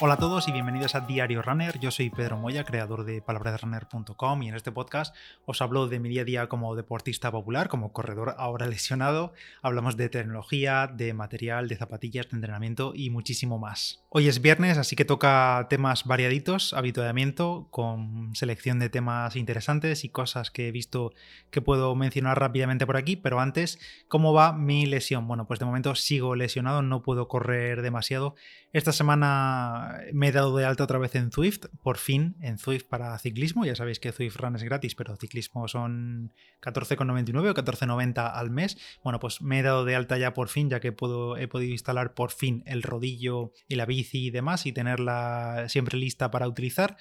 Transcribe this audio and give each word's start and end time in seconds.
Hola 0.00 0.14
a 0.14 0.18
todos 0.18 0.46
y 0.46 0.52
bienvenidos 0.52 0.94
a 0.94 1.00
Diario 1.00 1.42
Runner. 1.42 1.76
Yo 1.80 1.90
soy 1.90 2.08
Pedro 2.08 2.36
Moya, 2.36 2.62
creador 2.62 3.04
de 3.04 3.20
palabrasrunner.com 3.20 4.42
y 4.44 4.48
en 4.48 4.54
este 4.54 4.70
podcast 4.70 5.12
os 5.44 5.60
hablo 5.60 5.88
de 5.88 5.98
mi 5.98 6.08
día 6.08 6.22
a 6.22 6.24
día 6.24 6.46
como 6.48 6.76
deportista 6.76 7.32
popular, 7.32 7.68
como 7.68 7.92
corredor 7.92 8.36
ahora 8.38 8.68
lesionado. 8.68 9.32
Hablamos 9.60 9.96
de 9.96 10.08
tecnología, 10.08 10.86
de 10.86 11.14
material, 11.14 11.66
de 11.66 11.74
zapatillas, 11.74 12.28
de 12.30 12.36
entrenamiento 12.36 12.92
y 12.94 13.10
muchísimo 13.10 13.58
más. 13.58 14.04
Hoy 14.08 14.28
es 14.28 14.40
viernes, 14.40 14.78
así 14.78 14.94
que 14.94 15.04
toca 15.04 15.66
temas 15.68 16.04
variaditos, 16.04 16.74
habituamiento, 16.74 17.66
con 17.72 18.36
selección 18.36 18.78
de 18.78 18.90
temas 18.90 19.34
interesantes 19.34 20.04
y 20.04 20.10
cosas 20.10 20.52
que 20.52 20.68
he 20.68 20.72
visto 20.72 21.12
que 21.50 21.60
puedo 21.60 21.94
mencionar 21.96 22.38
rápidamente 22.38 22.86
por 22.86 22.96
aquí, 22.96 23.16
pero 23.16 23.40
antes, 23.40 23.80
¿cómo 24.06 24.32
va 24.32 24.52
mi 24.52 24.86
lesión? 24.86 25.26
Bueno, 25.26 25.48
pues 25.48 25.58
de 25.58 25.66
momento 25.66 25.96
sigo 25.96 26.36
lesionado, 26.36 26.82
no 26.82 27.02
puedo 27.02 27.26
correr 27.26 27.82
demasiado. 27.82 28.36
Esta 28.72 28.92
semana 28.92 29.87
me 30.12 30.28
he 30.28 30.32
dado 30.32 30.56
de 30.56 30.64
alta 30.64 30.84
otra 30.84 30.98
vez 30.98 31.14
en 31.14 31.30
Zwift, 31.30 31.66
por 31.82 31.98
fin 31.98 32.36
en 32.40 32.58
Zwift 32.58 32.84
para 32.84 33.18
ciclismo. 33.18 33.64
Ya 33.64 33.74
sabéis 33.74 34.00
que 34.00 34.12
Zwift 34.12 34.36
Run 34.36 34.56
es 34.56 34.62
gratis, 34.62 34.94
pero 34.94 35.16
ciclismo 35.16 35.68
son 35.68 36.32
14,99 36.62 37.50
o 37.50 37.54
14,90 37.54 38.30
al 38.34 38.50
mes. 38.50 38.78
Bueno, 39.02 39.18
pues 39.18 39.42
me 39.42 39.60
he 39.60 39.62
dado 39.62 39.84
de 39.84 39.94
alta 39.94 40.18
ya 40.18 40.34
por 40.34 40.48
fin, 40.48 40.70
ya 40.70 40.80
que 40.80 40.92
puedo, 40.92 41.36
he 41.36 41.48
podido 41.48 41.72
instalar 41.72 42.14
por 42.14 42.30
fin 42.30 42.62
el 42.66 42.82
rodillo 42.82 43.52
y 43.68 43.76
la 43.76 43.86
bici 43.86 44.26
y 44.26 44.30
demás 44.30 44.66
y 44.66 44.72
tenerla 44.72 45.66
siempre 45.68 45.98
lista 45.98 46.30
para 46.30 46.48
utilizar. 46.48 46.96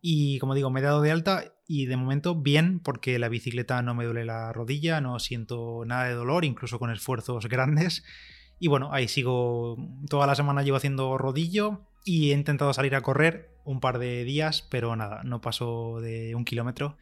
Y 0.00 0.38
como 0.38 0.54
digo, 0.54 0.70
me 0.70 0.80
he 0.80 0.82
dado 0.82 1.02
de 1.02 1.10
alta 1.10 1.54
y 1.66 1.86
de 1.86 1.96
momento 1.96 2.34
bien 2.34 2.80
porque 2.80 3.18
la 3.18 3.28
bicicleta 3.28 3.82
no 3.82 3.94
me 3.94 4.04
duele 4.04 4.24
la 4.24 4.52
rodilla, 4.52 5.00
no 5.00 5.18
siento 5.18 5.84
nada 5.84 6.04
de 6.04 6.14
dolor, 6.14 6.44
incluso 6.44 6.78
con 6.78 6.90
esfuerzos 6.90 7.46
grandes. 7.46 8.04
Y 8.58 8.68
bueno, 8.68 8.92
ahí 8.92 9.06
sigo, 9.06 9.76
toda 10.08 10.26
la 10.26 10.34
semana 10.34 10.62
llevo 10.62 10.78
haciendo 10.78 11.16
rodillo 11.16 11.86
y 12.08 12.32
he 12.32 12.34
intentado 12.34 12.72
salir 12.72 12.94
a 12.94 13.02
correr 13.02 13.50
un 13.64 13.80
par 13.80 13.98
de 13.98 14.24
días, 14.24 14.66
pero 14.70 14.96
nada, 14.96 15.20
no 15.24 15.42
paso 15.42 16.00
de 16.00 16.34
un 16.34 16.46
kilómetro. 16.46 16.96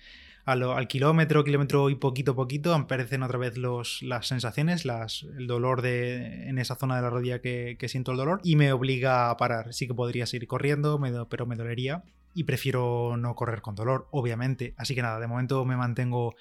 Al, 0.44 0.88
kilómetro, 0.88 1.44
kilómetro 1.44 1.90
y 1.90 1.94
poquito 1.94 2.32
a 2.32 2.34
poquito 2.34 2.74
aparecen 2.74 3.22
otra 3.22 3.38
vez 3.38 3.56
los, 3.56 4.02
las 4.02 4.26
sensaciones, 4.26 4.84
el 4.84 5.46
dolor 5.46 5.82
de, 5.82 6.48
en 6.48 6.58
esa 6.58 6.74
zona 6.74 6.96
de 6.96 7.02
la 7.02 7.10
rodilla 7.10 7.40
que, 7.40 7.76
siento 7.86 8.10
el 8.10 8.16
dolor 8.16 8.40
y 8.42 8.56
me 8.56 8.72
obliga 8.72 9.30
a 9.30 9.36
parar. 9.36 9.72
Sí 9.74 9.86
que 9.86 9.94
podría 9.94 10.26
seguir 10.26 10.48
corriendo, 10.48 11.00
pero 11.28 11.46
me 11.46 11.54
dolería 11.54 12.02
y 12.34 12.44
prefiero 12.44 13.16
no 13.16 13.34
correr 13.36 13.62
con 13.62 13.76
dolor, 13.76 14.08
obviamente. 14.10 14.74
Así 14.76 14.96
que 14.96 15.02
nada, 15.02 15.20
de 15.20 15.26
momento 15.28 15.64
me 15.64 15.76
mantengo 15.76 16.34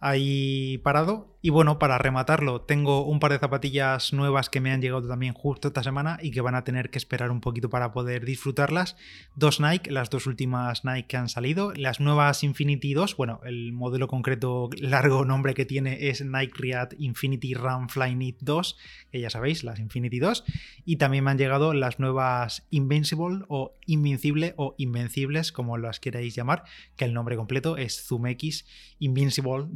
ahí 0.00 0.78
parado. 0.78 1.36
Y 1.42 1.50
bueno, 1.50 1.78
para 1.78 1.96
rematarlo, 1.96 2.62
tengo 2.62 3.04
un 3.04 3.20
par 3.20 3.30
de 3.30 3.38
zapatillas 3.38 4.12
nuevas 4.12 4.50
que 4.50 4.60
me 4.60 4.72
han 4.72 4.82
llegado 4.82 5.06
también 5.06 5.32
justo 5.32 5.68
esta 5.68 5.84
semana 5.84 6.18
y 6.20 6.32
que 6.32 6.40
van 6.40 6.56
a 6.56 6.64
tener 6.64 6.90
que 6.90 6.98
esperar 6.98 7.30
un 7.30 7.40
poquito 7.40 7.70
para 7.70 7.92
poder 7.92 8.24
disfrutarlas. 8.24 8.96
Dos 9.36 9.60
Nike, 9.60 9.92
las 9.92 10.10
dos 10.10 10.26
últimas 10.26 10.84
Nike 10.84 11.06
que 11.06 11.16
han 11.16 11.28
salido. 11.28 11.72
Las 11.72 12.00
nuevas 12.00 12.42
Infinity 12.42 12.94
2, 12.94 13.16
bueno, 13.16 13.40
el 13.44 13.72
modelo 13.72 14.08
concreto 14.08 14.70
largo 14.80 15.24
nombre 15.24 15.54
que 15.54 15.64
tiene 15.64 16.08
es 16.08 16.24
Nike 16.24 16.54
React 16.56 16.94
Infinity 16.98 17.54
Run 17.54 17.90
Fly 17.90 18.14
Knit 18.14 18.38
2, 18.40 18.76
que 19.12 19.20
ya 19.20 19.30
sabéis, 19.30 19.62
las 19.62 19.78
Infinity 19.78 20.18
2. 20.18 20.42
Y 20.84 20.96
también 20.96 21.22
me 21.22 21.30
han 21.30 21.38
llegado 21.38 21.74
las 21.74 22.00
nuevas 22.00 22.66
Invincible 22.70 23.44
o 23.46 23.76
Invincible 23.86 24.54
o 24.56 24.74
Invencibles, 24.78 25.52
como 25.52 25.78
las 25.78 26.00
queráis 26.00 26.34
llamar, 26.34 26.64
que 26.96 27.04
el 27.04 27.14
nombre 27.14 27.36
completo 27.36 27.76
es 27.76 28.04
Zoom 28.04 28.26
X 28.26 28.66
Invincible 28.98 29.66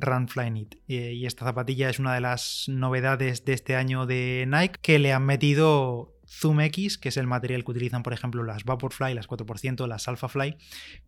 Eh, 0.89 1.13
y 1.15 1.27
esta 1.27 1.45
zapatilla 1.45 1.91
es 1.91 1.99
una 1.99 2.15
de 2.15 2.21
las 2.21 2.65
novedades 2.69 3.45
de 3.45 3.53
este 3.53 3.77
año 3.77 4.07
de 4.07 4.45
Nike 4.49 4.79
que 4.83 4.99
le 4.99 5.13
han 5.13 5.25
metido 5.25 6.20
Zoom 6.31 6.61
X, 6.61 6.97
que 6.97 7.09
es 7.09 7.17
el 7.17 7.27
material 7.27 7.65
que 7.65 7.73
utilizan, 7.73 8.03
por 8.03 8.13
ejemplo, 8.13 8.43
las 8.45 8.65
Vaporfly, 8.65 9.15
las 9.15 9.29
4%, 9.29 9.87
las 9.87 10.09
Alphafly, 10.09 10.57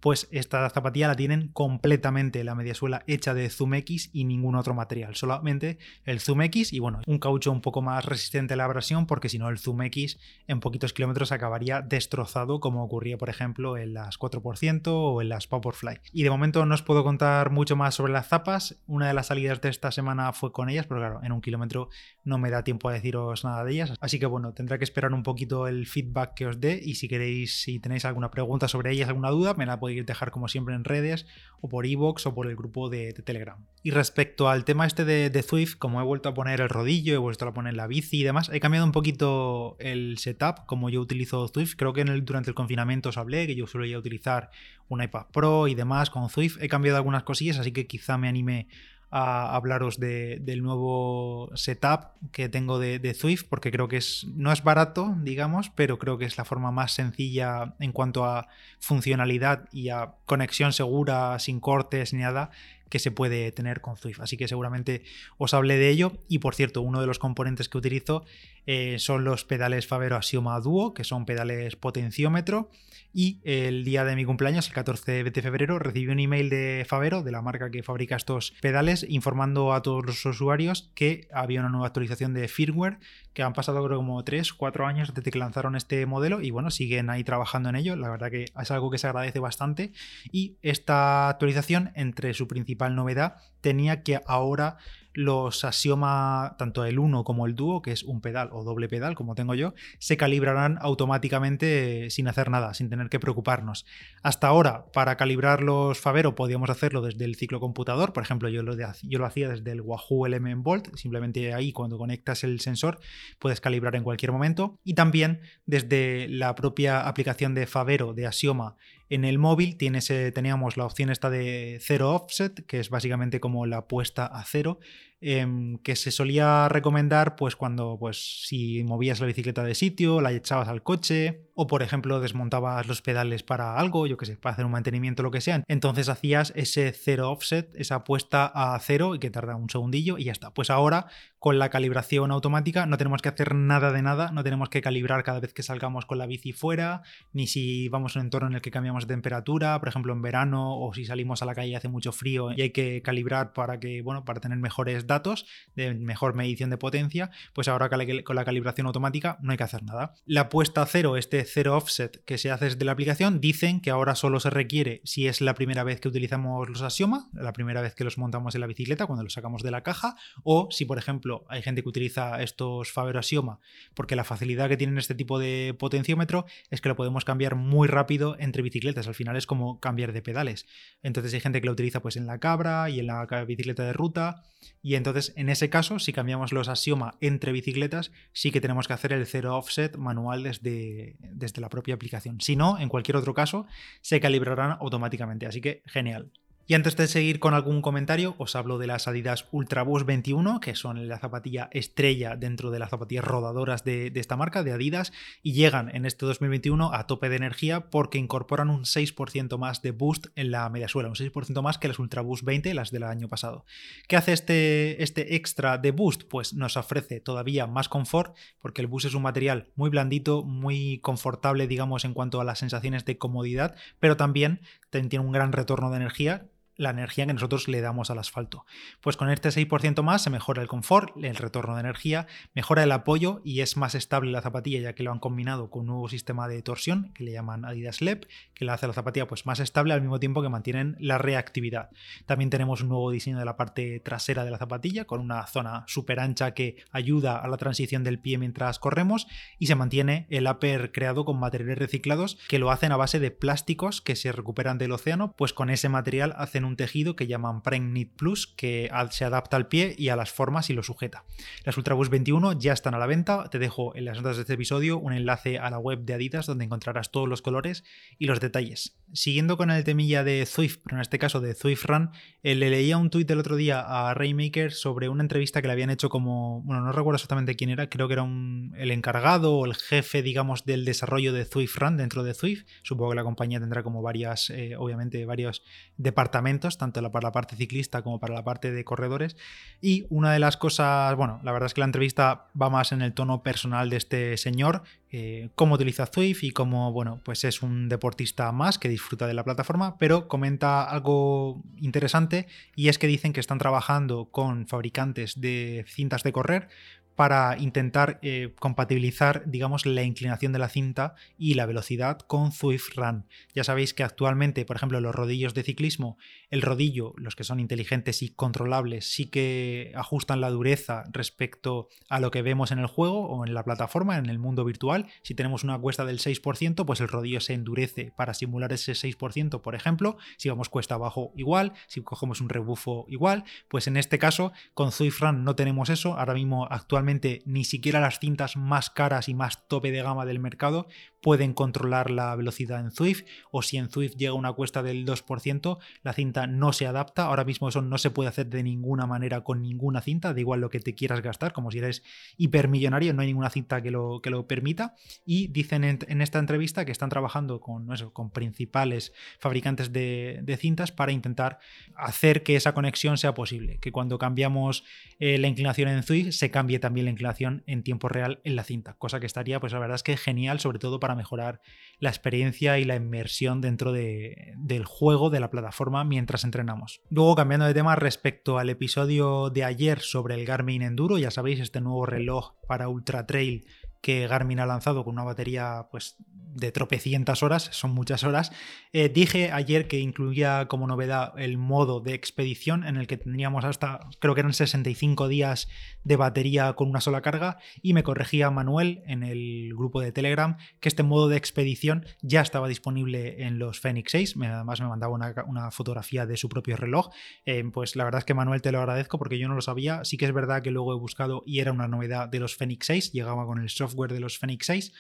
pues 0.01 0.29
esta 0.33 0.69
zapatilla 0.71 1.09
la 1.09 1.17
tienen 1.17 1.49
completamente 1.49 2.43
la 2.45 2.55
media 2.55 2.75
suela 2.75 3.05
hecha 3.07 3.33
de 3.33 3.49
Zoom 3.49 3.75
X 3.75 4.11
y 4.13 4.25
ningún 4.25 4.57
otro 4.57 4.75
material, 4.75 5.15
solamente 5.15 5.79
el 6.05 6.21
Zoom 6.21 6.43
X 6.43 6.73
y 6.73 6.81
bueno, 6.81 7.01
un 7.07 7.19
caucho 7.19 7.53
un 7.53 7.61
poco 7.61 7.83
más 7.83 8.05
resistente 8.05 8.55
a 8.55 8.57
la 8.57 8.65
abrasión, 8.65 9.07
porque 9.07 9.29
si 9.29 9.39
no 9.39 9.49
el 9.49 9.59
Zoom 9.59 9.83
X 9.83 10.19
en 10.49 10.61
poquitos 10.61 10.93
kilómetros 10.93 11.33
acabaría 11.33 11.81
destrozado, 11.81 12.61
como 12.61 12.83
ocurría, 12.83 13.17
por 13.17 13.31
ejemplo, 13.31 13.77
en 13.77 13.95
las 13.95 14.19
4% 14.19 14.83
o 14.89 15.23
en 15.23 15.29
las 15.29 15.49
Vaporfly. 15.49 16.01
Y 16.13 16.25
de 16.25 16.31
momento 16.31 16.67
no 16.67 16.75
os 16.75 16.83
puedo 16.83 17.05
contar 17.05 17.51
mucho 17.51 17.77
más 17.77 17.95
sobre 17.95 18.13
las 18.13 18.29
zapas. 18.29 18.81
Una 18.87 19.09
de 19.09 19.15
las 19.15 19.27
salidas 19.29 19.61
de 19.61 19.69
esta 19.69 19.93
semana 19.93 20.33
fue 20.33 20.53
con 20.53 20.69
ellas, 20.69 20.87
pero 20.87 21.01
claro, 21.01 21.21
en 21.23 21.33
un 21.33 21.41
kilómetro 21.41 21.89
no 22.25 22.39
me 22.39 22.51
da 22.51 22.65
tiempo 22.65 22.89
a 22.89 22.93
deciros 22.93 23.45
nada 23.45 23.65
de 23.65 23.73
ellas. 23.73 23.95
Así 24.01 24.19
que 24.19 24.27
bueno, 24.27 24.53
tendré 24.53 24.79
que 24.79 24.85
esperar 24.85 25.12
un 25.15 25.23
poquito 25.23 25.67
el 25.67 25.87
feedback 25.87 26.35
que 26.35 26.47
os 26.47 26.61
dé 26.61 26.81
y 26.83 26.95
si 26.95 27.09
queréis, 27.09 27.61
si 27.61 27.79
tenéis 27.79 28.05
alguna 28.05 28.31
pregunta 28.31 28.69
sobre 28.69 28.93
ellas, 28.93 29.09
alguna 29.09 29.31
duda, 29.31 29.55
me 29.55 29.67
la 29.67 29.79
podéis 29.81 30.05
dejar 30.07 30.31
como 30.31 30.49
siempre 30.49 30.75
en 30.75 30.85
redes 30.85 31.27
o 31.61 31.69
por 31.69 31.87
iVoox 31.87 32.27
o 32.27 32.35
por 32.35 32.47
el 32.47 32.57
grupo 32.57 32.89
de, 32.89 33.13
Telegram. 33.13 33.65
Y 33.83 33.91
respecto 33.91 34.49
al 34.49 34.65
tema 34.65 34.87
este 34.87 35.05
de, 35.05 35.31
de, 35.31 35.43
Zwift, 35.43 35.77
como 35.77 36.01
he 36.01 36.05
vuelto 36.05 36.29
a 36.29 36.35
poner 36.35 36.61
el 36.61 36.69
rodillo, 36.69 37.15
he 37.15 37.19
vuelto 37.19 37.47
a 37.47 37.55
poner 37.55 37.75
la 37.75 37.87
bici 37.87 38.21
y 38.21 38.23
demás, 38.25 38.51
he 38.53 38.61
cambiado 38.61 38.87
un 38.87 38.93
poquito 38.93 39.77
el 39.79 40.19
setup, 40.19 40.67
como 40.67 40.91
yo 40.91 41.01
utilizo 41.01 41.47
Zwift. 41.49 41.77
Creo 41.77 41.93
que 41.93 42.01
en 42.01 42.09
el, 42.09 42.25
durante 42.25 42.51
el 42.51 42.55
confinamiento 42.55 43.11
os 43.11 43.17
hablé 43.17 43.47
que 43.47 43.55
yo 43.55 43.67
suelo 43.67 43.99
utilizar 43.99 44.51
un 44.89 45.03
iPad 45.03 45.27
Pro 45.33 45.69
y 45.69 45.75
demás 45.75 46.11
con 46.11 46.29
Zwift. 46.29 46.59
He 46.61 46.69
cambiado 46.69 46.97
algunas 46.97 47.23
cosillas, 47.23 47.59
así 47.59 47.73
que 47.73 47.87
quizá 47.87 48.19
me 48.19 48.29
anime 48.29 48.69
a 49.15 49.55
hablaros 49.55 50.01
del 50.01 50.63
nuevo 50.63 51.51
setup 51.55 52.13
que 52.33 52.49
tengo 52.49 52.79
de, 52.79 52.99
de, 52.99 53.13
Zwift, 53.13 53.45
porque 53.47 53.71
creo 53.71 53.87
que 53.87 53.99
es, 53.99 54.27
no 54.35 54.51
es 54.51 54.65
barato, 54.65 55.15
digamos, 55.21 55.69
pero 55.69 55.99
creo 55.99 56.17
que 56.17 56.25
es 56.25 56.39
la 56.39 56.47
forma 56.47 56.71
más 56.71 56.93
sencilla 56.93 57.75
en 57.79 57.93
cuanto 57.93 58.25
a 58.25 58.49
funcionalidad 58.81 59.69
y 59.71 59.91
a 59.91 60.15
conexión 60.25 60.73
segura, 60.73 61.39
sin 61.39 61.61
cortes 61.61 62.15
ni 62.15 62.21
nada, 62.21 62.51
que 62.93 62.99
se 62.99 63.11
puede 63.11 63.51
tener 63.53 63.81
con 63.81 63.97
Zwift. 63.97 64.21
Así 64.21 64.37
que 64.37 64.47
seguramente 64.47 65.03
os 65.39 65.55
hablé 65.55 65.79
de 65.79 65.89
ello. 65.89 66.13
Y 66.29 66.41
por 66.41 66.55
cierto, 66.55 66.83
uno 66.83 67.01
de 67.01 67.07
los 67.07 67.19
componentes 67.19 67.71
que 67.71 67.79
utilizo 67.79 68.27
eh, 68.67 68.99
son 68.99 69.25
los 69.25 69.47
pedales 69.47 69.87
Favero 69.87 70.17
Asioma 70.17 70.61
Duo, 70.61 70.93
que 70.93 71.03
son 71.03 71.25
pedales 71.25 71.75
potenciómetro. 71.75 72.69
Y 73.15 73.41
el 73.45 73.85
día 73.85 74.05
de 74.05 74.17
mi 74.17 74.25
cumpleaños, 74.25 74.69
el 74.69 74.75
14 74.75 75.25
de 75.25 75.43
febrero, 75.43 75.79
recibí 75.79 76.11
un 76.11 76.19
email 76.19 76.49
de 76.49 76.87
Favero, 76.89 77.23
de 77.23 77.31
la 77.31 77.43
marca 77.43 77.71
que 77.71 77.83
fabrica 77.83 78.17
estos 78.17 78.55
pedales, 78.63 79.05
informando 79.07 79.75
a 79.75 79.83
todos 79.83 80.05
los 80.05 80.25
usuarios 80.25 80.91
que 80.95 81.29
había 81.33 81.61
una 81.61 81.69
nueva 81.69 81.89
actualización 81.89 82.33
de 82.33 82.49
firmware, 82.49 82.99
que 83.35 83.43
han 83.43 83.53
pasado 83.53 83.85
creo 83.85 83.99
como 83.99 84.25
3, 84.25 84.55
4 84.55 84.87
años 84.87 85.13
desde 85.13 85.31
que 85.31 85.39
lanzaron 85.39 85.77
este 85.77 86.05
modelo 86.07 86.41
y 86.41 86.51
bueno, 86.51 86.71
siguen 86.71 87.11
ahí 87.11 87.23
trabajando 87.23 87.69
en 87.69 87.77
ello. 87.77 87.97
La 87.97 88.09
verdad 88.09 88.31
que 88.31 88.45
es 88.45 88.71
algo 88.71 88.91
que 88.91 88.99
se 88.99 89.07
agradece 89.07 89.41
bastante. 89.41 89.93
Y 90.31 90.57
esta 90.63 91.29
actualización, 91.29 91.93
entre 91.95 92.33
su 92.33 92.49
principal 92.49 92.82
novedad, 92.91 93.37
tenía 93.61 94.03
que 94.03 94.21
ahora 94.27 94.79
los 95.15 95.65
Axioma, 95.65 96.57
tanto 96.59 96.85
el 96.85 96.99
1 96.99 97.25
como 97.25 97.47
el 97.47 97.55
Duo, 97.55 97.83
que 97.83 97.93
es 97.93 98.03
un 98.03 98.21
pedal 98.21 98.49
o 98.53 98.65
doble 98.65 98.89
pedal, 98.89 99.15
como 99.15 99.35
tengo 99.35 99.55
yo, 99.55 99.75
se 99.99 100.17
calibrarán 100.17 100.79
automáticamente 100.81 102.09
sin 102.11 102.29
hacer 102.29 102.51
nada, 102.51 102.75
sin 102.75 102.89
tener 102.89 103.09
que 103.09 103.21
preocuparnos. 103.21 103.85
Hasta 104.23 104.47
ahora, 104.47 104.87
para 104.93 105.17
calibrar 105.17 105.63
los 105.63 105.99
Favero 105.99 106.35
podíamos 106.35 106.71
hacerlo 106.71 107.03
desde 107.03 107.25
el 107.25 107.37
ciclo 107.37 107.61
computador, 107.61 108.13
por 108.13 108.23
ejemplo, 108.23 108.49
yo 108.49 108.63
lo, 108.63 108.75
yo 108.75 109.19
lo 109.19 109.27
hacía 109.27 109.49
desde 109.49 109.71
el 109.73 109.81
Wahoo 109.81 110.27
Element 110.27 110.63
Volt, 110.63 110.95
simplemente 110.97 111.53
ahí 111.53 111.73
cuando 111.73 111.99
conectas 111.99 112.45
el 112.45 112.61
sensor 112.61 112.99
puedes 113.39 113.61
calibrar 113.61 113.97
en 113.97 114.05
cualquier 114.05 114.33
momento, 114.33 114.79
y 114.85 114.95
también 114.95 115.41
desde 115.67 116.29
la 116.29 116.55
propia 116.55 117.07
aplicación 117.07 117.55
de 117.55 117.67
Favero 117.67 118.15
de 118.15 118.27
Axioma 118.27 118.77
en 119.15 119.25
el 119.25 119.39
móvil 119.39 119.77
tienes, 119.77 120.07
teníamos 120.35 120.77
la 120.77 120.87
opción 120.87 121.11
esta 121.11 121.31
de 121.31 121.79
cero 121.81 122.15
offset, 122.15 122.65
que 122.67 122.81
es 122.81 122.91
básicamente 122.91 123.41
como 123.41 123.67
la 123.67 123.87
puesta 123.87 124.27
a 124.27 124.45
cero, 124.45 124.79
Em, 125.25 125.79
que 125.79 125.95
se 125.95 126.11
solía 126.11 126.69
recomendar 126.69 127.37
pues 127.37 127.55
cuando 127.55 127.97
pues 127.97 128.43
si 128.45 128.83
movías 128.83 129.21
la 129.21 129.29
bicicleta 129.29 129.63
de 129.63 129.77
sitio, 129.77 130.21
la 130.21 130.33
echabas 130.33 130.67
al 130.67 130.83
coche 130.83 131.47
o 131.63 131.67
por 131.69 131.85
ejemplo 131.85 132.19
desmontabas 132.19 132.89
los 132.89 133.03
pedales 133.03 133.45
para 133.45 133.77
algo, 133.79 134.09
yo 134.09 134.17
que 134.17 134.27
sé, 134.27 134.37
para 134.37 134.55
hacer 134.55 134.65
un 134.65 134.73
mantenimiento 134.73 135.23
lo 135.23 135.31
que 135.31 135.41
sea. 135.41 135.63
Entonces 135.69 136.09
hacías 136.09 136.53
ese 136.57 136.93
cero 136.93 137.31
offset, 137.31 137.73
esa 137.77 138.03
puesta 138.03 138.51
a 138.53 138.77
cero 138.81 139.15
y 139.15 139.21
que 139.21 139.31
tarda 139.31 139.55
un 139.55 139.71
segundillo 139.71 140.19
y 140.19 140.25
ya 140.25 140.33
está. 140.33 140.53
Pues 140.53 140.71
ahora 140.71 141.07
con 141.39 141.61
la 141.61 141.71
calibración 141.71 142.33
automática 142.33 142.85
no 142.87 142.99
tenemos 142.99 143.23
que 143.23 143.29
hacer 143.29 143.55
nada 143.55 143.93
de 143.93 144.03
nada, 144.03 144.33
no 144.33 144.43
tenemos 144.43 144.71
que 144.71 144.83
calibrar 144.83 145.23
cada 145.23 145.39
vez 145.39 145.53
que 145.55 145.63
salgamos 145.63 146.05
con 146.05 146.19
la 146.19 146.27
bici 146.27 146.53
fuera, 146.53 147.03
ni 147.33 147.47
si 147.47 147.89
vamos 147.89 148.17
a 148.17 148.19
un 148.19 148.27
entorno 148.27 148.49
en 148.49 148.55
el 148.55 148.61
que 148.61 148.73
cambiamos 148.73 149.07
de 149.07 149.15
temperatura, 149.15 149.79
por 149.79 149.89
ejemplo 149.89 150.13
en 150.13 150.21
verano 150.21 150.77
o 150.81 150.93
si 150.95 151.05
salimos 151.05 151.43
a 151.43 151.47
la 151.47 151.55
calle 151.55 151.69
y 151.69 151.75
hace 151.77 151.89
mucho 151.89 152.11
frío 152.11 152.51
y 152.51 152.63
hay 152.63 152.71
que 152.71 153.03
calibrar 153.03 153.53
para 153.53 153.79
que 153.79 154.03
bueno, 154.03 154.25
para 154.25 154.41
tener 154.41 154.59
mejores 154.59 155.07
datos, 155.07 155.47
de 155.77 155.95
mejor 155.95 156.35
medición 156.35 156.71
de 156.71 156.77
potencia, 156.77 157.31
pues 157.53 157.69
ahora 157.69 157.89
con 157.89 158.35
la 158.37 158.45
calibración 158.45 158.89
automática 158.89 159.39
no 159.43 159.53
hay 159.53 159.59
que 159.59 159.65
hacer 159.65 159.85
nada. 159.85 160.15
La 160.27 160.49
puesta 160.49 160.83
a 160.83 160.87
cero, 160.87 161.17
este 161.17 161.45
cero 161.53 161.77
offset 161.77 162.25
que 162.25 162.39
se 162.39 162.51
hace 162.51 162.67
desde 162.67 162.85
la 162.85 162.93
aplicación, 162.93 163.41
dicen 163.41 163.81
que 163.81 163.91
ahora 163.91 164.15
solo 164.15 164.41
se 164.41 164.51
requiere 164.51 165.01
si 165.05 165.27
es 165.27 165.41
la 165.41 165.55
primera 165.55 165.85
vez 165.85 166.01
que 166.01 166.09
utilizamos 166.09 166.69
los 166.69 166.83
Axioma, 166.83 167.29
la 167.33 167.53
primera 167.53 167.83
vez 167.83 167.95
que 167.95 168.05
los 168.05 168.19
montamos 168.19 168.55
en 168.55 168.61
la 168.61 168.67
bicicleta, 168.67 169.07
cuando 169.07 169.23
los 169.23 169.33
sacamos 169.33 169.63
de 169.63 169.71
la 169.71 169.83
caja, 169.83 170.17
o 170.45 170.69
si, 170.71 170.85
por 170.85 170.99
ejemplo, 170.99 171.45
hay 171.49 171.63
gente 171.63 171.83
que 171.83 171.89
utiliza 171.89 172.43
estos 172.43 172.91
Faber 172.91 173.17
Axioma 173.17 173.61
porque 173.95 174.17
la 174.17 174.25
facilidad 174.25 174.69
que 174.69 174.77
tienen 174.77 174.99
este 174.99 175.15
tipo 175.15 175.39
de 175.39 175.75
potenciómetro 175.79 176.47
es 176.71 176.81
que 176.81 176.89
lo 176.89 176.97
podemos 176.97 177.25
cambiar 177.25 177.55
muy 177.55 177.89
rápido 177.89 178.37
entre 178.39 178.63
bicicletas. 178.63 179.07
Al 179.07 179.15
final 179.15 179.37
es 179.37 179.47
como 179.47 179.81
cambiar 179.81 180.13
de 180.13 180.23
pedales. 180.23 180.67
Entonces 181.03 181.35
hay 181.35 181.41
gente 181.41 181.61
que 181.61 181.67
lo 181.67 181.73
utiliza 181.73 182.01
pues 182.01 182.17
en 182.17 182.27
la 182.27 182.39
cabra 182.39 182.91
y 182.91 183.01
en 183.01 183.07
la 183.07 183.27
bicicleta 183.47 183.85
de 183.85 183.93
ruta. 183.93 184.45
Y 184.83 184.95
entonces 184.95 185.33
en 185.37 185.49
ese 185.49 185.71
caso, 185.71 185.99
si 185.99 186.13
cambiamos 186.13 186.53
los 186.53 186.69
Axioma 186.69 187.17
entre 187.21 187.53
bicicletas, 187.53 188.13
sí 188.33 188.51
que 188.51 188.61
tenemos 188.61 188.87
que 188.87 188.95
hacer 188.95 189.13
el 189.13 189.27
cero 189.27 189.57
offset 189.57 189.97
manual 189.97 190.43
desde, 190.43 191.17
desde 191.35 191.61
la 191.61 191.69
propia 191.69 191.95
aplicación. 191.95 192.41
Si 192.41 192.57
no, 192.57 192.79
en 192.79 192.89
cualquier 192.89 193.17
otro 193.17 193.35
caso, 193.35 193.67
se 194.01 194.21
calibrarán 194.21 194.79
automáticamente. 194.81 195.47
Así 195.47 195.61
que 195.61 195.83
genial. 195.87 196.31
Y 196.65 196.75
antes 196.75 196.97
de 196.97 197.09
seguir 197.09 197.41
con 197.41 197.55
algún 197.55 197.83
comentario, 197.83 198.37
os 198.39 198.55
hablo 198.55 198.79
de 198.79 198.87
las 198.87 199.09
Adidas 199.09 199.47
Ultra 199.51 199.83
Boost 199.83 200.07
21, 200.07 200.61
que 200.61 200.77
son 200.77 201.09
la 201.09 201.19
zapatilla 201.19 201.69
estrella 201.73 202.37
dentro 202.37 202.71
de 202.71 202.79
las 202.79 202.91
zapatillas 202.91 203.25
rodadoras 203.25 203.83
de, 203.83 204.13
esta 204.15 204.37
marca, 204.37 204.63
de 204.63 204.73
Adidas, 204.73 205.13
y 205.43 205.55
llegan 205.55 205.95
en 205.95 206.07
este 206.07 206.25
2021 206.25 206.95
a 206.95 207.09
tope 207.09 207.29
de 207.29 207.37
energía 207.37 207.91
porque 207.91 208.19
incorporan 208.19 208.71
un 208.71 208.85
6% 208.85 209.59
más 209.59 209.83
de 209.83 209.91
boost 209.91 210.27
en 210.37 210.53
la 210.53 210.69
media 210.71 210.87
suela, 210.87 211.09
un 211.09 211.17
6% 211.17 211.63
más 211.63 211.79
que 211.79 211.89
las 211.89 211.99
Ultra 211.99 212.23
Boost 212.23 212.45
20, 212.45 212.73
las 212.75 212.93
del 212.93 213.03
año 213.03 213.29
pasado. 213.29 213.65
¿Qué 214.07 214.17
hace 214.17 214.33
este, 214.33 215.03
este 215.03 215.35
extra 215.35 215.79
de 215.79 215.91
boost? 215.91 216.23
Pues 216.25 216.55
nos 216.55 216.77
ofrece 216.77 217.19
todavía 217.19 217.67
más 217.67 217.89
confort, 217.89 218.37
porque 218.61 218.83
el 218.83 218.87
boost 218.87 219.07
es 219.07 219.15
un 219.15 219.23
material 219.23 219.67
muy 219.75 219.91
blandito, 219.91 220.45
muy 220.45 221.01
confortable, 221.01 221.67
digamos, 221.67 222.05
en 222.05 222.15
cuanto 222.15 222.41
a 222.41 222.45
las 222.45 222.61
sensaciones 222.61 223.05
de 223.05 223.19
comodidad, 223.19 223.75
pero 223.99 224.17
también 224.17 224.61
tiene 224.93 225.25
un 225.25 225.33
gran 225.33 225.53
retorno 225.53 225.91
de 225.91 225.97
energía 225.97 226.47
la 226.83 226.91
energía 226.91 227.27
que 227.27 227.33
nosotros 227.33 227.69
le 227.69 227.81
damos 227.81 228.11
al 228.11 228.19
asfalto. 228.19 228.67
Pues 229.01 229.17
con 229.17 229.31
este 229.31 229.49
6% 229.49 230.03
más 230.03 230.23
se 230.23 230.31
mejora 230.31 230.63
el 230.63 230.69
confort, 230.69 231.17
el 231.23 231.37
retorno 231.37 231.75
de 231.75 231.81
energía, 231.81 232.27
mejora 232.55 232.83
el 232.83 232.93
apoyo 232.93 233.41
y 233.45 233.61
es 233.61 233.77
más 233.77 233.95
estable 233.95 234.33
la 234.33 234.43
zapatilla 234.43 234.81
ya 234.81 234.95
que 234.95 235.03
lo 235.03 235.13
han 235.13 235.19
combinado 235.19 235.71
con 235.71 235.83
un 235.83 235.87
nuevo 235.87 236.09
sistema 236.09 236.49
de 236.49 236.61
torsión 236.63 237.13
que 237.15 237.25
le 237.25 237.33
llaman 237.33 237.65
Adidas 237.65 238.01
LEP, 238.01 238.25
que 238.55 238.65
le 238.65 238.73
hace 238.73 238.87
la 238.87 238.93
zapatilla 238.93 239.27
pues 239.27 239.47
más 239.47 239.61
estable 239.61 239.95
al 239.95 240.01
mismo 240.01 240.19
tiempo 240.19 240.43
que 240.43 240.49
mantienen 240.49 240.97
la 240.99 241.19
reactividad. 241.19 241.91
También 242.27 242.51
tenemos 242.51 242.83
un 242.83 242.89
nuevo 242.89 243.11
diseño 243.11 243.39
de 243.39 243.45
la 243.45 243.57
parte 243.57 244.01
trasera 244.01 244.45
de 244.45 244.51
la 244.51 244.59
zapatilla 244.59 245.05
con 245.05 245.21
una 245.21 245.47
zona 245.47 245.85
súper 245.87 246.21
ancha 246.21 246.53
que 246.53 246.77
ayuda 246.91 247.39
a 247.39 247.49
la 247.49 247.57
transición 247.57 248.05
del 248.05 248.19
pie 248.19 248.39
mientras 248.39 248.79
corremos 248.79 249.27
y 249.59 249.67
se 249.67 249.75
mantiene 249.75 250.27
el 250.31 250.47
upper 250.47 250.93
creado 250.93 251.25
con 251.25 251.39
materiales 251.39 251.79
reciclados 251.79 252.39
que 252.49 252.59
lo 252.59 252.71
hacen 252.71 252.93
a 252.93 252.97
base 252.97 253.21
de 253.21 253.31
plásticos 253.31 254.01
que 254.01 254.17
se 254.17 254.33
recuperan 254.33 254.79
del 254.79 254.93
océano, 254.93 255.35
pues 255.37 255.53
con 255.53 255.71
ese 255.71 255.89
material 255.89 256.35
hacen 256.37 256.65
un 256.65 256.72
tejido 256.77 257.17
que 257.17 257.27
llaman 257.27 257.63
Prime 257.63 257.91
Knit 257.91 258.13
Plus, 258.17 258.47
que 258.47 258.91
se 259.11 259.25
adapta 259.25 259.57
al 259.57 259.69
pie 259.69 259.95
y 259.97 260.09
a 260.09 260.17
las 260.17 260.31
formas 260.31 260.71
y 260.71 260.75
lo 260.75 260.83
sujeta. 260.83 261.25
Las 261.65 261.77
Ultraboost 261.77 262.11
21 262.11 262.59
ya 262.59 262.73
están 262.73 262.95
a 262.95 262.99
la 262.99 263.07
venta. 263.07 263.49
Te 263.51 263.59
dejo 263.59 263.95
en 263.97 264.05
las 264.05 264.17
notas 264.17 264.37
de 264.37 264.43
este 264.43 264.55
episodio 264.55 264.99
un 264.99 265.13
enlace 265.13 265.59
a 265.59 265.71
la 265.71 265.79
web 265.79 266.01
de 266.01 266.15
Adidas 266.15 266.47
donde 266.47 266.65
encontrarás 266.65 267.11
todos 267.11 267.29
los 267.29 267.43
colores 267.43 267.85
y 268.19 268.27
los 268.27 268.41
detalles. 268.41 268.97
Siguiendo 269.13 269.59
con 269.59 269.71
el 269.71 269.85
temilla 269.85 270.25
de 270.25 270.47
Zwift, 270.47 270.79
pero 270.83 270.97
en 270.97 271.03
este 271.03 271.19
caso 271.19 271.41
de 271.41 271.55
Zwift 271.55 271.85
Run, 271.85 272.11
eh, 272.43 272.55
le 272.55 272.71
leía 272.71 272.97
un 272.97 273.11
tuit 273.11 273.31
el 273.31 273.39
otro 273.39 273.57
día 273.57 273.81
a 273.81 274.15
Raymaker 274.15 274.73
sobre 274.73 275.11
una 275.11 275.23
entrevista 275.23 275.61
que 275.61 275.69
le 275.69 275.75
habían 275.75 275.91
hecho 275.91 276.09
como, 276.09 276.63
bueno, 276.63 276.83
no 276.83 276.93
recuerdo 276.93 277.17
exactamente 277.17 277.55
quién 277.55 277.69
era, 277.69 277.91
creo 277.91 278.09
que 278.09 278.15
era 278.15 278.25
el 278.25 278.91
encargado 278.91 279.55
o 279.55 279.67
el 279.67 279.75
jefe, 279.75 280.23
digamos, 280.23 280.65
del 280.65 280.87
desarrollo 280.87 281.35
de 281.35 281.45
Zwift 281.45 281.77
Run 281.77 281.99
dentro 281.99 282.23
de 282.23 282.33
Zwift. 282.33 282.65
Supongo 282.83 283.11
que 283.11 283.17
la 283.17 283.25
compañía 283.25 283.61
tendrá 283.61 283.83
como 283.83 284.01
varias, 284.01 284.49
eh, 284.49 284.77
obviamente, 284.79 285.27
varios 285.27 285.63
departamentos 285.99 286.79
tanto 286.79 287.03
para 287.11 287.29
la 287.29 287.33
parte 287.33 287.57
ciclista 287.57 288.03
como 288.03 288.19
para 288.19 288.35
la 288.35 288.45
parte 288.45 288.71
de 288.71 288.85
corredores. 288.85 289.37
Y 289.81 290.07
una 290.09 290.33
de 290.33 290.39
las 290.39 290.57
cosas, 290.57 291.15
bueno, 291.17 291.41
la 291.43 291.53
verdad 291.53 291.67
es 291.67 291.75
que 291.75 291.81
la 291.81 291.87
entrevista 291.87 292.49
va 292.61 292.71
más 292.71 292.93
en 292.93 293.03
el 293.03 293.13
tono 293.13 293.43
personal 293.43 293.91
de 293.91 293.97
este 293.97 294.37
señor, 294.37 294.83
eh, 295.15 295.51
cómo 295.55 295.75
utiliza 295.75 296.07
Zwift 296.07 296.43
y 296.43 296.53
cómo, 296.53 296.91
bueno, 296.91 297.21
pues 297.23 297.45
es 297.45 297.61
un 297.61 297.91
deportista 297.91 298.51
más 298.51 298.79
que 298.79 298.89
disfruta 298.89 299.27
de 299.27 299.35
la 299.35 299.45
plataforma, 299.45 299.99
pero 299.99 300.27
comenta 300.27 300.83
algo 300.85 301.63
interesante 301.77 302.47
y 302.75 302.89
es 302.89 302.99
que 302.99 303.07
dicen 303.07 303.35
que 303.35 303.41
están 303.41 303.59
trabajando 303.59 304.31
con 304.31 304.67
fabricantes 304.67 305.39
de 305.39 305.85
cintas 305.87 306.23
de 306.23 306.33
correr 306.33 306.69
para 307.15 307.57
intentar 307.59 308.19
eh, 308.23 308.55
compatibilizar, 308.59 309.43
digamos, 309.47 309.87
la 309.87 310.03
inclinación 310.03 310.53
de 310.53 310.59
la 310.59 310.69
cinta 310.69 311.15
y 311.39 311.55
la 311.55 311.67
velocidad 311.67 312.19
con 312.19 312.53
Zwift 312.53 312.97
Run. 312.97 313.27
Ya 313.55 313.65
sabéis 313.65 313.95
que 313.95 314.03
actualmente, 314.03 314.65
por 314.65 314.77
ejemplo, 314.77 315.01
los 315.01 315.15
rodillos 315.15 315.55
de 315.55 315.63
ciclismo, 315.63 316.19
el 316.51 316.63
rodillo, 316.63 317.13
los 317.17 317.37
que 317.37 317.45
son 317.45 317.61
inteligentes 317.61 318.23
y 318.23 318.31
controlables, 318.31 319.13
sí 319.13 319.27
que 319.27 319.93
ajustan 319.95 320.41
la 320.41 320.51
dureza 320.51 321.05
respecto 321.13 321.89
a 322.09 322.21
lo 322.21 322.31
que 322.31 322.43
vemos 322.43 322.73
en 322.73 322.79
el 322.79 322.87
juego 322.87 323.29
o 323.29 323.47
en 323.47 323.55
la 323.55 323.65
plataforma, 323.65 324.19
en 324.19 324.27
el 324.27 324.39
mundo 324.39 324.65
virtual. 324.65 325.07
Si 325.23 325.35
tenemos 325.35 325.65
una 325.65 325.79
cuesta 325.79 326.05
del 326.05 326.19
6%, 326.19 326.85
pues 326.85 327.01
el 327.01 327.09
rodillo 327.09 327.41
se 327.41 327.55
endurece 327.55 328.13
para 328.17 328.35
simular 328.35 328.73
ese 328.73 328.93
6%, 328.93 329.61
por 329.61 329.75
ejemplo. 329.75 330.17
Si 330.37 330.49
vamos 330.49 330.69
cuesta 330.69 330.95
abajo, 330.95 331.33
igual. 331.37 331.73
Si 331.87 332.03
cogemos 332.03 332.41
un 332.41 332.49
rebufo, 332.49 333.07
igual. 333.09 333.45
Pues 333.69 333.87
en 333.87 333.97
este 333.97 334.19
caso, 334.19 334.53
con 334.75 334.93
Zwift 334.93 335.21
Run 335.21 335.45
no 335.45 335.55
tenemos 335.55 335.91
eso. 335.91 336.19
Ahora 336.19 336.35
mismo, 336.35 336.67
actualmente, 336.71 337.02
ni 337.03 337.65
siquiera 337.65 338.01
las 338.01 338.19
cintas 338.19 338.57
más 338.57 338.91
caras 338.91 339.29
y 339.29 339.35
más 339.35 339.67
tope 339.69 339.91
de 339.91 340.03
gama 340.03 340.27
del 340.27 340.39
mercado 340.39 340.87
pueden 341.23 341.55
controlar 341.55 342.11
la 342.11 342.35
velocidad 342.35 342.81
en 342.81 342.91
Zwift 342.91 343.25
o 343.51 343.63
si 343.63 343.79
en 343.79 343.89
Zwift 343.89 344.17
llega 344.17 344.35
una 344.35 344.53
cuesta 344.53 344.83
del 344.83 345.07
2%, 345.07 345.79
la 346.03 346.13
cinta 346.13 346.47
no 346.47 346.73
se 346.73 346.87
adapta. 346.87 347.27
Ahora 347.27 347.45
mismo 347.45 347.69
eso 347.69 347.81
no 347.81 347.97
se 347.97 348.11
puede 348.11 348.29
hacer 348.29 348.49
de 348.49 348.63
ninguna 348.63 349.07
manera 349.07 349.43
con 349.43 349.63
ninguna 349.63 350.01
cinta, 350.01 350.35
da 350.35 350.41
igual 350.41 350.61
lo 350.61 350.69
que 350.69 350.81
te 350.81 350.95
quieras 350.95 351.23
gastar, 351.23 351.53
como 351.53 351.71
si 351.71 351.79
eres 351.79 352.03
hipermillonario, 352.37 353.15
no 353.15 353.23
hay 353.23 353.29
ninguna 353.29 353.51
cinta 353.51 353.81
que 353.81 353.93
lo, 353.93 354.21
que 354.21 354.31
lo 354.31 354.47
permita. 354.47 354.95
Y 355.25 355.47
dicen 355.47 355.85
en, 355.85 356.21
esta 356.21 356.41
entrevista 356.41 356.85
que 356.85 356.93
están 356.93 357.09
trabajando 357.09 357.61
con, 357.61 357.93
eso, 357.93 358.13
con 358.13 358.31
principales 358.31 359.13
fabricantes 359.39 359.93
de, 359.93 360.59
cintas 360.59 360.93
para 360.93 361.13
intentar 361.13 361.59
hacer 361.95 362.43
que 362.43 362.57
esa 362.57 362.75
conexión 362.75 363.17
sea 363.17 363.33
posible, 363.33 363.79
que 363.79 363.91
cuando 363.91 364.19
cambiamos 364.19 364.85
eh, 365.19 365.39
la 365.39 365.49
inclinación 365.49 365.89
en 365.89 366.03
Zwift 366.03 366.33
se 366.33 366.51
cambie 366.51 366.79
también 366.79 366.92
la 367.01 367.11
inclinación 367.11 367.63
en 367.67 367.83
tiempo 367.83 368.09
real 368.09 368.41
en 368.45 368.57
la 368.57 368.65
cinta, 368.65 368.95
cosa 368.99 369.21
que 369.21 369.27
estaría, 369.27 369.59
pues 369.59 369.73
la 369.73 369.79
verdad 369.79 369.95
es 369.95 370.03
que 370.03 370.19
genial, 370.19 370.61
sobre 370.61 370.79
todo 370.79 371.01
para 371.01 371.15
mejorar 371.15 371.63
la 371.99 372.11
experiencia 372.11 372.79
y 372.79 372.85
la 372.85 372.97
inmersión 372.97 373.63
dentro 373.63 373.93
del 373.93 374.85
juego, 374.85 375.31
de 375.31 375.41
la 375.41 375.51
plataforma, 375.51 376.05
mientras 376.05 376.45
entrenamos. 376.45 377.01
Luego, 377.09 377.35
cambiando 377.35 377.65
de 377.65 377.73
tema 377.73 377.97
respecto 377.97 378.59
al 378.59 378.69
episodio 378.69 379.49
de 379.49 379.65
ayer 379.65 380.01
sobre 380.01 380.35
el 380.35 380.45
Garmin 380.45 380.83
Enduro, 380.83 381.17
ya 381.17 381.31
sabéis, 381.31 381.61
este 381.61 381.81
nuevo 381.81 382.05
reloj 382.05 382.53
para 382.67 382.89
Ultra 382.89 383.27
Trail 383.27 383.65
que 384.03 384.27
Garmin 384.27 384.59
ha 384.59 384.67
lanzado 384.67 385.05
con 385.05 385.15
una 385.15 385.23
batería 385.23 385.87
pues, 385.91 386.17
de 386.19 386.73
tropecientas 386.73 387.43
horas, 387.43 387.69
son 387.73 387.93
muchas 387.93 388.25
horas. 388.25 388.53
Eh, 388.93 389.09
dije 389.09 389.53
ayer 389.53 389.87
que 389.87 390.01
incluía 390.01 390.67
como 390.69 390.87
novedad 390.87 391.33
el 391.39 391.57
modo 391.57 392.01
de 392.01 392.13
expedición 392.13 392.85
en 392.85 392.97
el 392.97 393.07
que 393.07 393.17
tendríamos 393.17 393.65
hasta, 393.65 394.01
creo 394.19 394.35
que 394.35 394.41
eran 394.41 394.53
65 394.53 395.29
días 395.29 395.69
de 396.03 396.17
batería 396.17 396.73
con 396.75 396.91
una 396.91 397.01
sola 397.01 397.23
carga 397.23 397.59
y 397.81 397.95
me 397.95 398.03
corregía 398.03 398.51
Manuel 398.51 399.03
en 399.07 399.23
el 399.23 399.73
grupo 399.75 400.01
de 400.01 400.11
Telegram 400.11 400.57
que 400.81 400.89
este 400.89 401.05
modo 401.05 401.29
de 401.29 401.37
expedición 401.37 402.05
ya 402.23 402.41
estaba 402.41 402.69
disponible 402.69 403.45
en 403.47 403.61
los 403.61 403.81
Fenix 403.81 404.11
6, 404.11 404.35
además 404.43 404.81
me 404.81 404.89
mandaba 404.89 405.15
una, 405.15 405.71
fotografía 405.71 406.27
de 406.27 406.37
su 406.37 406.49
propio 406.49 406.77
reloj, 406.77 407.11
eh, 407.47 407.63
pues 407.73 407.95
la 407.95 408.05
verdad 408.05 408.19
es 408.19 408.25
que 408.25 408.35
Manuel 408.35 408.61
te 408.63 408.73
lo 408.73 408.81
agradezco 408.81 409.17
porque 409.17 409.39
yo 409.39 409.49
no 409.49 409.55
lo 409.55 409.63
sabía, 409.63 410.05
sí 410.05 410.17
que 410.17 410.25
es 410.25 410.33
verdad 410.33 410.61
que 410.61 410.73
luego 410.73 410.93
he 410.93 410.99
buscado 410.99 411.43
y 411.47 411.61
era 411.61 411.73
una 411.73 411.87
novedad 411.87 412.29
de 412.29 412.41
los 412.41 412.57
Fenix 412.57 412.87
6, 412.87 413.13
llegaba 413.13 413.47
con 413.47 413.59
el 413.59 413.71
software 413.71 413.92
de 413.97 414.21
los 414.21 414.39
Fenix 414.39 414.67
6, 414.67 414.93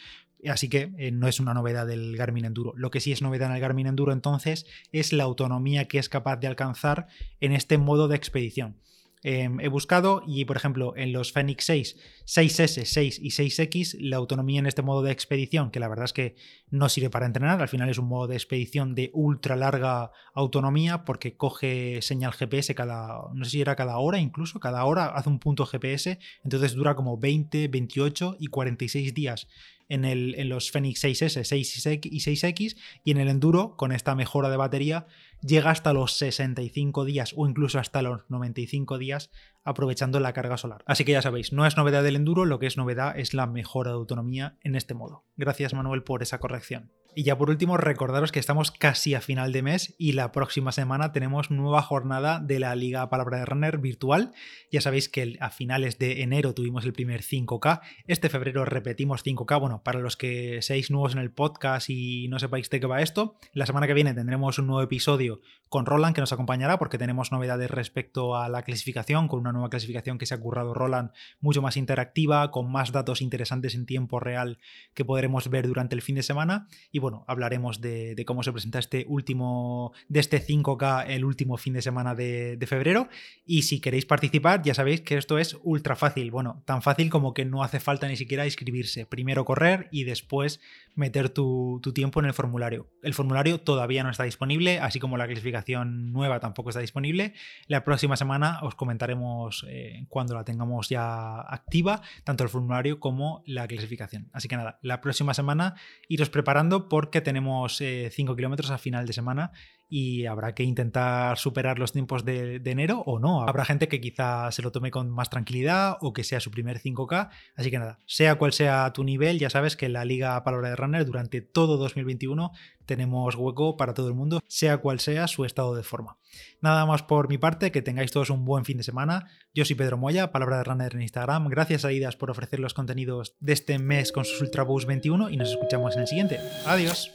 así 0.49 0.69
que 0.69 0.93
eh, 0.99 1.11
no 1.11 1.29
es 1.29 1.41
una 1.41 1.55
novedad 1.55 1.87
del 1.87 2.17
Garmin 2.17 2.45
Enduro. 2.45 2.73
Lo 2.77 2.91
que 2.91 3.01
sí 3.01 3.13
es 3.13 3.23
novedad 3.23 3.51
en 3.51 3.57
el 3.57 3.61
Garmin 3.61 3.87
Enduro 3.87 4.13
entonces 4.13 4.67
es 4.93 5.13
la 5.13 5.25
autonomía 5.25 5.89
que 5.89 5.99
es 5.99 6.09
capaz 6.09 6.37
de 6.37 6.47
alcanzar 6.47 7.09
en 7.41 7.53
este 7.53 7.79
modo 7.79 8.09
de 8.09 8.17
expedición. 8.17 8.77
Em, 9.25 9.61
he 9.61 9.69
buscado 9.69 10.23
y, 10.27 10.45
por 10.47 10.57
ejemplo, 10.57 10.95
en 10.97 11.13
los 11.13 11.33
Fenix 11.33 11.65
6, 11.65 11.97
6S, 12.27 12.85
6 12.85 13.21
y 13.23 13.31
6X, 13.31 13.97
la 14.01 14.17
autonomía 14.17 14.59
en 14.59 14.67
este 14.67 14.83
modo 14.83 15.03
de 15.03 15.13
expedición, 15.13 15.71
que 15.71 15.79
la 15.79 15.87
verdad 15.87 16.07
es 16.07 16.13
que 16.13 16.35
no 16.71 16.89
sirve 16.89 17.09
para 17.09 17.27
entrenar, 17.27 17.63
al 17.63 17.69
final 17.69 17.89
es 17.89 17.99
un 17.99 18.09
modo 18.09 18.27
de 18.27 18.35
expedición 18.35 18.97
de 18.97 19.11
ultra 19.13 19.55
larga 19.55 20.11
autonomía 20.35 21.05
porque 21.05 21.37
coge 21.37 22.03
señal 22.03 22.33
GPS 22.33 22.75
cada, 22.75 23.29
no 23.33 23.45
sé 23.45 23.53
si 23.53 23.61
era 23.61 23.77
cada 23.77 23.99
hora 23.99 24.19
incluso, 24.19 24.59
cada 24.59 24.85
hora 24.85 25.07
hace 25.07 25.29
un 25.29 25.39
punto 25.39 25.67
GPS, 25.67 26.19
entonces 26.43 26.75
dura 26.75 26.97
como 26.97 27.17
20, 27.17 27.69
28 27.69 28.37
y 28.41 28.47
46 28.49 29.15
días 29.15 29.47
en, 29.93 30.07
el, 30.07 30.35
en 30.37 30.49
los 30.49 30.71
Fenix 30.71 31.05
6S, 31.05 31.45
6 31.45 31.87
y 32.07 32.21
6X 32.21 32.77
y 33.05 33.11
en 33.11 33.19
el 33.19 33.29
Enduro, 33.29 33.77
con 33.77 33.93
esta 33.93 34.15
mejora 34.15 34.49
de 34.49 34.57
batería, 34.57 35.07
llega 35.43 35.71
hasta 35.71 35.93
los 35.93 36.13
65 36.15 37.05
días 37.05 37.35
o 37.37 37.47
incluso 37.47 37.79
hasta 37.79 38.01
los 38.01 38.23
95 38.31 38.97
días 38.97 39.31
aprovechando 39.65 40.19
la 40.19 40.33
carga 40.33 40.57
solar. 40.57 40.83
Así 40.87 41.05
que 41.05 41.13
ya 41.13 41.21
sabéis, 41.21 41.53
no 41.53 41.67
es 41.67 41.77
novedad 41.77 42.03
del 42.03 42.17
enduro, 42.17 42.47
lo 42.47 42.59
que 42.59 42.67
es 42.67 42.79
novedad 42.79 43.19
es 43.19 43.35
la 43.35 43.47
mejora 43.47 43.91
de 43.91 43.97
autonomía 43.97 44.57
en 44.63 44.77
este 44.77 44.95
modo. 44.95 45.25
Gracias 45.37 45.75
Manuel 45.75 46.03
por 46.03 46.23
esa 46.23 46.39
corrección. 46.39 46.91
Y 47.15 47.25
ya 47.25 47.37
por 47.37 47.51
último, 47.51 47.77
recordaros 47.77 48.33
que 48.33 48.39
estamos 48.39 48.71
casi 48.71 49.15
a 49.15 49.21
final 49.21 49.53
de 49.53 49.61
mes 49.61 49.95
y 49.99 50.13
la 50.13 50.33
próxima 50.33 50.73
semana 50.73 51.13
tenemos 51.13 51.51
nueva 51.51 51.83
jornada 51.83 52.41
de 52.41 52.59
la 52.59 52.75
Liga 52.75 53.07
Palabra 53.11 53.37
de 53.37 53.45
Runner 53.45 53.77
virtual. 53.77 54.33
Ya 54.71 54.81
sabéis 54.81 55.11
que 55.11 55.37
a 55.41 55.51
finales 55.51 55.99
de 55.99 56.23
enero 56.23 56.55
tuvimos 56.55 56.87
el 56.87 56.95
primer 56.95 57.21
5K, 57.21 57.83
este 58.07 58.31
febrero 58.31 58.65
repetimos 58.65 59.27
5K. 59.27 59.61
Bueno, 59.61 59.83
para 59.83 60.01
los 60.01 60.17
que 60.17 60.63
seáis 60.63 60.91
nuevos 60.91 61.13
en 61.13 61.19
el 61.19 61.31
podcast 61.31 61.91
y 61.91 62.29
no 62.29 62.39
sepáis 62.39 62.71
de 62.71 62.81
qué 62.81 62.87
va 62.87 63.03
esto, 63.03 63.37
la 63.53 63.67
semana 63.67 63.87
que 63.87 63.93
viene 63.93 64.15
tendremos 64.15 64.59
un 64.59 64.69
nuevo 64.69 64.81
episodio 64.81 65.43
con 65.69 65.85
Roland 65.85 66.15
que 66.15 66.21
nos 66.23 66.33
acompañará 66.33 66.79
porque 66.79 66.99
tenemos 66.99 67.31
novedades 67.31 67.71
respecto 67.71 68.37
a 68.37 68.49
la 68.49 68.63
clasificación, 68.63 69.29
con 69.29 69.41
una 69.41 69.53
nueva 69.53 69.69
clasificación 69.69 70.17
que 70.17 70.25
se 70.25 70.35
ha 70.35 70.41
currado 70.41 70.73
Roland 70.73 71.13
mucho 71.41 71.61
más 71.61 71.77
interactiva, 71.77 72.51
con 72.51 72.73
más 72.73 72.91
datos 72.91 73.21
interesantes 73.21 73.75
en 73.75 73.85
tiempo 73.85 74.19
real 74.19 74.59
que 74.95 75.05
podremos 75.05 75.51
ver 75.51 75.67
durante 75.67 75.95
el 75.95 76.01
fin 76.01 76.15
de 76.15 76.23
semana. 76.23 76.69
Bueno, 77.03 77.25
hablaremos 77.27 77.81
de, 77.81 78.23
cómo 78.27 78.43
se 78.43 78.53
presenta 78.53 78.79
este 78.79 79.05
último, 79.09 79.93
de 80.09 80.21
este 80.21 80.41
5K, 80.41 81.05
el 81.09 81.25
último 81.25 81.59
fin 81.59 81.75
de 81.75 81.83
semana 81.83 82.15
de, 82.15 82.59
febrero. 82.67 83.09
Y 83.45 83.63
si 83.63 83.81
queréis 83.81 84.07
participar, 84.07 84.63
ya 84.63 84.73
sabéis 84.73 85.03
que 85.03 85.19
esto 85.19 85.37
es 85.37 85.59
ultra 85.63 85.97
fácil. 85.97 86.31
Bueno, 86.31 86.63
tan 86.65 86.81
fácil 86.81 87.11
como 87.11 87.35
que 87.35 87.45
no 87.45 87.63
hace 87.63 87.81
falta 87.81 88.09
ni 88.09 88.17
siquiera 88.17 88.47
inscribirse. 88.47 89.05
Primero 89.05 89.45
correr 89.45 89.89
y 89.91 90.05
después 90.05 90.61
meter 90.95 91.29
tu, 91.29 91.81
tiempo 91.95 92.21
en 92.21 92.27
el 92.27 92.33
formulario. 92.33 92.89
El 93.03 93.15
formulario 93.15 93.61
todavía 93.61 94.03
no 94.03 94.11
está 94.11 94.23
disponible, 94.23 94.79
así 94.79 95.01
como 95.01 95.17
la 95.17 95.27
clasificación 95.27 96.13
nueva 96.13 96.41
tampoco 96.41 96.71
está 96.71 96.81
disponible. 96.81 97.35
La 97.67 97.85
próxima 97.85 98.17
semana 98.17 98.61
os 98.63 98.75
comentaremos 98.77 99.67
eh, 99.69 100.07
cuando 100.09 100.35
la 100.35 100.45
tengamos 100.45 100.89
ya 100.89 101.41
activa, 101.41 102.01
tanto 102.25 102.45
el 102.45 102.51
formulario 102.51 103.01
como 103.01 103.43
la 103.45 103.67
clasificación. 103.67 104.31
Así 104.33 104.49
que 104.49 104.57
nada, 104.57 104.79
la 104.83 105.01
próxima 105.01 105.35
semana 105.35 105.75
iros 106.09 106.31
preparando 106.31 106.89
porque 106.93 107.23
tenemos 107.23 107.79
5 107.79 107.83
eh, 107.83 108.37
kilómetros 108.37 108.71
a 108.71 108.77
final 108.77 109.07
de 109.07 109.15
semana 109.15 109.51
y 109.89 110.27
habrá 110.27 110.55
que 110.55 110.63
intentar 110.63 111.39
superar 111.39 111.79
los 111.79 111.91
tiempos 111.91 112.23
de, 112.23 112.57
enero 112.67 113.03
o 113.07 113.19
no. 113.19 113.49
Habrá 113.49 113.65
gente 113.65 113.89
que 113.89 113.99
quizá 113.99 114.53
se 114.53 114.61
lo 114.61 114.73
tome 114.73 114.91
con 114.91 115.11
más 115.11 115.31
tranquilidad 115.31 115.97
o 116.03 116.13
que 116.13 116.23
sea 116.23 116.39
su 116.39 116.51
primer 116.51 116.83
5K. 116.83 117.31
Así 117.57 117.71
que 117.71 117.79
nada, 117.79 117.99
sea 118.05 118.35
cual 118.35 118.53
sea 118.53 118.93
tu 118.93 119.05
nivel, 119.05 119.39
ya 119.39 119.49
sabes 119.49 119.75
que 119.75 119.89
la 119.89 120.05
Liga 120.05 120.45
Palabra 120.45 120.69
de 120.69 120.77
Runner 120.77 121.07
durante 121.07 121.41
todo 121.41 121.79
2021 121.79 122.53
tenemos 122.93 123.37
hueco 123.37 123.79
para 123.79 123.95
todo 123.95 124.09
el 124.09 124.15
mundo, 124.15 124.43
sea 124.49 124.77
cual 124.77 125.01
sea 125.01 125.27
su 125.29 125.47
estado 125.47 125.75
de 125.75 125.83
forma. 125.83 126.19
Nada 126.61 126.85
más 126.85 127.03
por 127.03 127.31
mi 127.31 127.39
parte, 127.39 127.73
que 127.73 127.81
tengáis 127.81 128.13
todos 128.13 128.29
un 128.29 128.45
buen 128.45 128.67
fin 128.67 128.77
de 128.77 128.83
semana. 128.83 129.29
Yo 129.55 129.65
soy 129.65 129.77
Pedro 129.77 129.97
Moya, 129.97 130.31
Palabra 130.31 130.59
de 130.59 130.65
Runner 130.65 130.95
en 130.95 131.01
Instagram. 131.01 131.49
Gracias 131.49 131.87
a 131.87 131.93
Idas 131.93 132.17
por 132.17 132.31
ofrecer 132.31 132.61
los 132.61 132.75
contenidos 132.75 133.35
de 133.41 133.55
este 133.55 133.79
mes 133.79 134.13
con 134.13 134.27
sus 134.27 134.43
Ultra 134.43 134.65
21 134.65 135.31
y 135.31 135.39
nos 135.39 135.51
escuchamos 135.51 135.95
en 135.95 136.03
el 136.03 136.07
siguiente. 136.07 136.39
Adiós. 136.67 137.11